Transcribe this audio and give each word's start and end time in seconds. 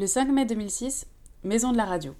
Le 0.00 0.06
5 0.06 0.28
mai 0.28 0.44
2006, 0.44 1.08
Maison 1.42 1.72
de 1.72 1.76
la 1.76 1.84
radio. 1.84 2.14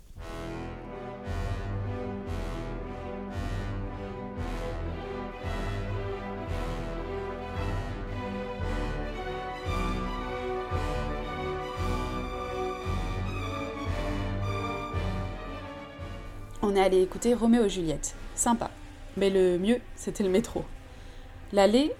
On 16.60 16.74
est 16.74 16.80
allé 16.80 17.00
écouter 17.00 17.32
Roméo 17.32 17.66
et 17.66 17.68
Juliette. 17.68 18.16
Sympa. 18.34 18.72
Mais 19.16 19.30
le 19.30 19.56
mieux, 19.56 19.80
c'était 19.94 20.24
le 20.24 20.30
métro. 20.30 20.64
L'allée, 21.52 21.92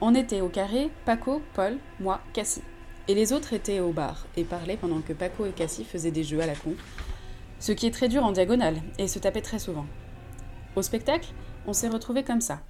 on 0.00 0.16
était 0.16 0.40
au 0.40 0.48
carré, 0.48 0.90
Paco, 1.04 1.40
Paul, 1.54 1.78
moi, 2.00 2.20
Cassie. 2.32 2.62
Et 3.08 3.14
les 3.14 3.32
autres 3.32 3.52
étaient 3.52 3.80
au 3.80 3.92
bar 3.92 4.26
et 4.36 4.44
parlaient 4.44 4.76
pendant 4.76 5.00
que 5.00 5.12
Paco 5.12 5.44
et 5.44 5.50
Cassie 5.50 5.84
faisaient 5.84 6.10
des 6.10 6.24
jeux 6.24 6.40
à 6.40 6.46
la 6.46 6.54
con. 6.54 6.74
Ce 7.58 7.72
qui 7.72 7.86
est 7.86 7.90
très 7.90 8.08
dur 8.08 8.24
en 8.24 8.32
diagonale 8.32 8.80
et 8.98 9.08
se 9.08 9.18
tapaient 9.18 9.40
très 9.40 9.58
souvent. 9.58 9.86
Au 10.76 10.82
spectacle, 10.82 11.28
on 11.66 11.72
s'est 11.72 11.88
retrouvés 11.88 12.24
comme 12.24 12.40
ça. 12.40 12.60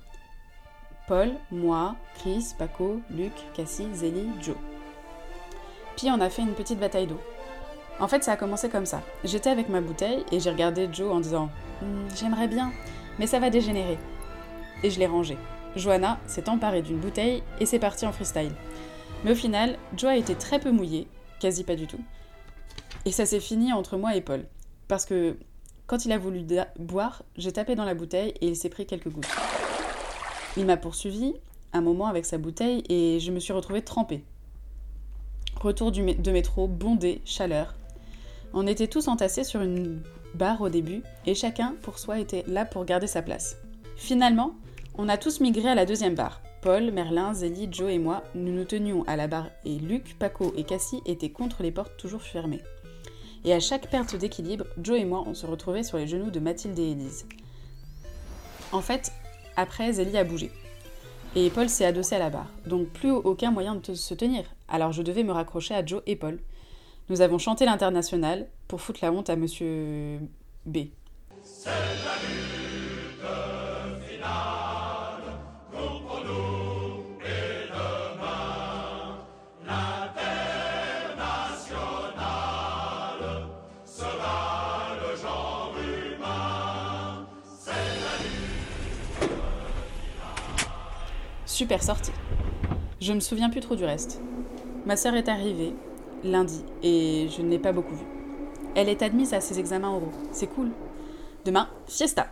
Paul, 1.06 1.30
moi, 1.50 1.96
Chris, 2.18 2.54
Paco, 2.58 3.00
Luc, 3.10 3.32
Cassie, 3.54 3.88
Zélie, 3.92 4.28
Joe. 4.40 4.56
Puis 5.96 6.08
on 6.10 6.20
a 6.20 6.30
fait 6.30 6.42
une 6.42 6.54
petite 6.54 6.80
bataille 6.80 7.06
d'eau. 7.06 7.20
En 8.00 8.08
fait, 8.08 8.24
ça 8.24 8.32
a 8.32 8.36
commencé 8.36 8.68
comme 8.68 8.86
ça. 8.86 9.02
J'étais 9.24 9.50
avec 9.50 9.68
ma 9.68 9.80
bouteille 9.80 10.24
et 10.32 10.40
j'ai 10.40 10.50
regardé 10.50 10.88
Joe 10.92 11.12
en 11.12 11.20
disant 11.20 11.50
Hum, 11.82 12.08
J'aimerais 12.16 12.48
bien, 12.48 12.72
mais 13.18 13.26
ça 13.26 13.38
va 13.38 13.50
dégénérer. 13.50 13.98
Et 14.82 14.90
je 14.90 14.98
l'ai 14.98 15.06
rangé. 15.06 15.36
Johanna 15.76 16.18
s'est 16.26 16.48
emparée 16.48 16.82
d'une 16.82 16.98
bouteille 16.98 17.42
et 17.60 17.66
c'est 17.66 17.78
parti 17.78 18.06
en 18.06 18.12
freestyle. 18.12 18.52
Mais 19.24 19.32
au 19.32 19.36
final, 19.36 19.78
Joe 19.96 20.10
a 20.10 20.16
été 20.16 20.34
très 20.34 20.58
peu 20.58 20.70
mouillé, 20.70 21.06
quasi 21.40 21.64
pas 21.64 21.76
du 21.76 21.86
tout. 21.86 22.00
Et 23.04 23.12
ça 23.12 23.26
s'est 23.26 23.40
fini 23.40 23.72
entre 23.72 23.96
moi 23.96 24.16
et 24.16 24.20
Paul. 24.20 24.44
Parce 24.88 25.06
que 25.06 25.36
quand 25.86 26.04
il 26.04 26.12
a 26.12 26.18
voulu 26.18 26.44
boire, 26.78 27.22
j'ai 27.36 27.52
tapé 27.52 27.74
dans 27.74 27.84
la 27.84 27.94
bouteille 27.94 28.34
et 28.40 28.48
il 28.48 28.56
s'est 28.56 28.68
pris 28.68 28.86
quelques 28.86 29.08
gouttes. 29.08 29.28
Il 30.56 30.66
m'a 30.66 30.76
poursuivi 30.76 31.34
un 31.72 31.80
moment 31.80 32.06
avec 32.06 32.26
sa 32.26 32.38
bouteille 32.38 32.84
et 32.88 33.20
je 33.20 33.32
me 33.32 33.40
suis 33.40 33.52
retrouvée 33.52 33.82
trempée. 33.82 34.24
Retour 35.60 35.92
du 35.92 36.14
de 36.14 36.30
métro, 36.30 36.66
bondé, 36.66 37.20
chaleur. 37.24 37.74
On 38.52 38.66
était 38.66 38.88
tous 38.88 39.08
entassés 39.08 39.44
sur 39.44 39.62
une 39.62 40.02
barre 40.34 40.60
au 40.60 40.68
début 40.68 41.02
et 41.26 41.34
chacun 41.34 41.74
pour 41.82 41.98
soi 41.98 42.18
était 42.18 42.44
là 42.46 42.64
pour 42.64 42.84
garder 42.84 43.06
sa 43.06 43.22
place. 43.22 43.56
Finalement, 43.96 44.54
on 44.96 45.08
a 45.08 45.16
tous 45.16 45.40
migré 45.40 45.68
à 45.68 45.74
la 45.74 45.86
deuxième 45.86 46.14
barre. 46.14 46.40
Paul, 46.62 46.92
Merlin, 46.92 47.34
Zélie, 47.34 47.66
Joe 47.72 47.90
et 47.90 47.98
moi, 47.98 48.22
nous 48.36 48.52
nous 48.52 48.64
tenions 48.64 49.02
à 49.08 49.16
la 49.16 49.26
barre 49.26 49.48
et 49.64 49.80
Luc, 49.80 50.16
Paco 50.16 50.54
et 50.56 50.62
Cassie 50.62 51.02
étaient 51.06 51.32
contre 51.32 51.64
les 51.64 51.72
portes 51.72 51.96
toujours 51.96 52.22
fermées. 52.22 52.62
Et 53.44 53.52
à 53.52 53.58
chaque 53.58 53.90
perte 53.90 54.14
d'équilibre, 54.14 54.66
Joe 54.80 55.00
et 55.00 55.04
moi, 55.04 55.24
on 55.26 55.34
se 55.34 55.44
retrouvait 55.44 55.82
sur 55.82 55.98
les 55.98 56.06
genoux 56.06 56.30
de 56.30 56.38
Mathilde 56.38 56.78
et 56.78 56.92
Élise. 56.92 57.26
En 58.70 58.80
fait, 58.80 59.10
après, 59.56 59.92
Zélie 59.94 60.16
a 60.16 60.22
bougé. 60.22 60.52
Et 61.34 61.50
Paul 61.50 61.68
s'est 61.68 61.84
adossé 61.84 62.14
à 62.14 62.20
la 62.20 62.30
barre, 62.30 62.50
donc 62.64 62.86
plus 62.90 63.10
aucun 63.10 63.50
moyen 63.50 63.74
de 63.74 63.94
se 63.94 64.14
tenir. 64.14 64.44
Alors 64.68 64.92
je 64.92 65.02
devais 65.02 65.24
me 65.24 65.32
raccrocher 65.32 65.74
à 65.74 65.84
Joe 65.84 66.02
et 66.06 66.14
Paul. 66.14 66.38
Nous 67.08 67.22
avons 67.22 67.38
chanté 67.38 67.64
l'international 67.64 68.46
pour 68.68 68.80
foutre 68.80 69.00
la 69.02 69.10
honte 69.10 69.30
à 69.30 69.34
monsieur 69.34 70.20
B. 70.64 70.78
Super 91.52 91.82
sortie. 91.82 92.12
Je 92.98 93.12
me 93.12 93.20
souviens 93.20 93.50
plus 93.50 93.60
trop 93.60 93.76
du 93.76 93.84
reste. 93.84 94.22
Ma 94.86 94.96
sœur 94.96 95.12
est 95.16 95.28
arrivée 95.28 95.74
lundi 96.24 96.64
et 96.82 97.28
je 97.28 97.42
ne 97.42 97.50
l'ai 97.50 97.58
pas 97.58 97.74
beaucoup 97.74 97.94
vue. 97.94 98.06
Elle 98.74 98.88
est 98.88 99.02
admise 99.02 99.34
à 99.34 99.42
ses 99.42 99.58
examens 99.58 99.90
oraux. 99.90 100.12
C'est 100.32 100.46
cool. 100.46 100.70
Demain, 101.44 101.68
fiesta. 101.86 102.28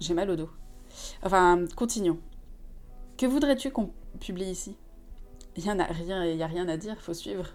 J'ai 0.00 0.14
mal 0.14 0.30
au 0.30 0.36
dos. 0.36 0.48
Enfin, 1.22 1.66
continuons. 1.76 2.18
Que 3.18 3.26
voudrais-tu 3.26 3.70
qu'on 3.70 3.90
publie 4.20 4.48
ici? 4.48 4.74
Il 5.58 5.62
n'y 5.62 5.68
a 5.68 5.84
rien, 5.84 6.24
y 6.24 6.42
a 6.42 6.46
rien 6.46 6.66
à 6.66 6.78
dire, 6.78 6.96
faut 6.98 7.12
suivre. 7.12 7.50